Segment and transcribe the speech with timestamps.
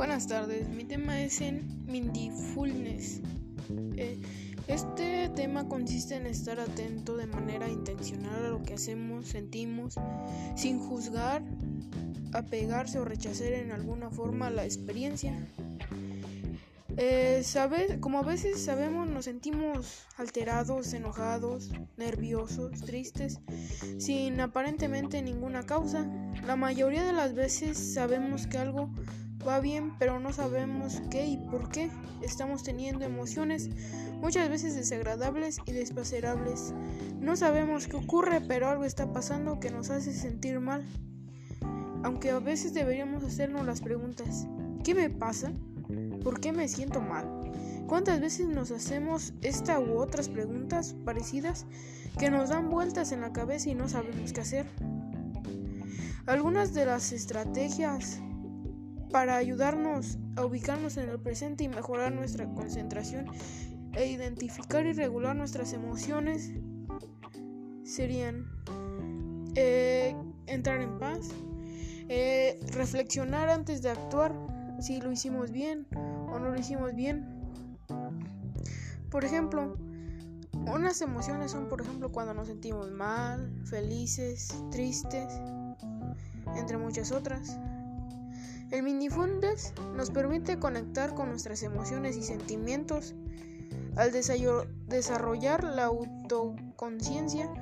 [0.00, 3.20] Buenas tardes, mi tema es en Mindfulness.
[3.98, 4.18] Eh,
[4.66, 9.96] este tema consiste en estar atento de manera intencional a lo que hacemos, sentimos,
[10.56, 11.42] sin juzgar,
[12.32, 15.34] apegarse o rechazar en alguna forma la experiencia.
[16.96, 17.44] Eh,
[18.00, 23.38] como a veces sabemos, nos sentimos alterados, enojados, nerviosos, tristes,
[23.98, 26.10] sin aparentemente ninguna causa.
[26.46, 28.88] La mayoría de las veces sabemos que algo
[29.46, 31.90] va bien, pero no sabemos qué y por qué.
[32.22, 33.70] Estamos teniendo emociones
[34.20, 36.74] muchas veces desagradables y despacerables.
[37.20, 40.84] No sabemos qué ocurre, pero algo está pasando que nos hace sentir mal.
[42.02, 44.46] Aunque a veces deberíamos hacernos las preguntas,
[44.84, 45.52] ¿qué me pasa?
[46.22, 47.26] ¿Por qué me siento mal?
[47.86, 51.66] ¿Cuántas veces nos hacemos esta u otras preguntas parecidas
[52.18, 54.66] que nos dan vueltas en la cabeza y no sabemos qué hacer?
[56.26, 58.20] Algunas de las estrategias
[59.10, 63.26] para ayudarnos a ubicarnos en el presente y mejorar nuestra concentración
[63.92, 66.52] e identificar y regular nuestras emociones
[67.84, 68.46] serían
[69.56, 70.14] eh,
[70.46, 71.30] entrar en paz,
[72.08, 74.32] eh, reflexionar antes de actuar
[74.80, 77.40] si lo hicimos bien o no lo hicimos bien.
[79.10, 79.76] Por ejemplo,
[80.52, 85.26] unas emociones son, por ejemplo, cuando nos sentimos mal, felices, tristes,
[86.56, 87.58] entre muchas otras.
[88.70, 93.14] El Mindfulness nos permite conectar con nuestras emociones y sentimientos.
[93.96, 97.52] Al desarrollar la autoconciencia,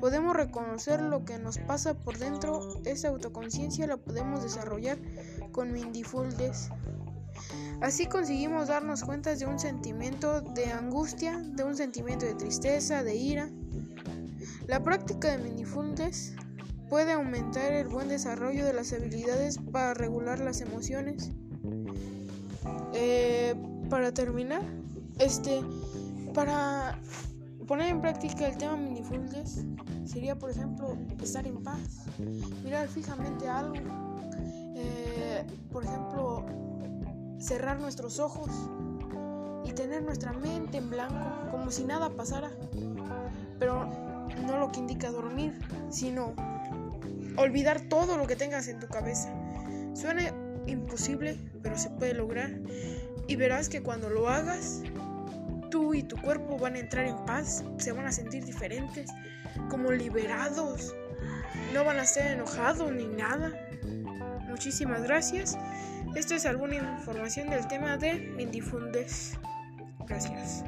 [0.00, 2.78] podemos reconocer lo que nos pasa por dentro.
[2.84, 4.98] Esa autoconciencia la podemos desarrollar
[5.50, 6.68] con Mindfulness.
[7.80, 13.16] Así conseguimos darnos cuenta de un sentimiento de angustia, de un sentimiento de tristeza, de
[13.16, 13.48] ira.
[14.66, 16.34] La práctica de Mindfulness
[16.90, 21.30] puede aumentar el buen desarrollo de las habilidades para regular las emociones.
[22.92, 23.54] Eh,
[23.88, 24.62] para terminar,
[25.20, 25.62] este,
[26.34, 26.98] para
[27.66, 29.64] poner en práctica el tema mindfulness
[30.04, 32.06] sería, por ejemplo, estar en paz,
[32.64, 33.76] mirar fijamente algo,
[34.74, 36.44] eh, por ejemplo,
[37.38, 38.50] cerrar nuestros ojos
[39.64, 42.50] y tener nuestra mente en blanco, como si nada pasara,
[43.60, 43.86] pero
[44.44, 45.56] no lo que indica dormir,
[45.90, 46.34] sino
[47.40, 49.32] olvidar todo lo que tengas en tu cabeza.
[49.94, 50.32] Suena
[50.66, 52.50] imposible, pero se puede lograr.
[53.26, 54.82] Y verás que cuando lo hagas,
[55.70, 59.10] tú y tu cuerpo van a entrar en paz, se van a sentir diferentes,
[59.68, 60.94] como liberados.
[61.72, 63.52] No van a estar enojados ni nada.
[64.48, 65.56] Muchísimas gracias.
[66.14, 69.38] Esto es alguna información del tema de Mindifundes.
[70.06, 70.64] Gracias.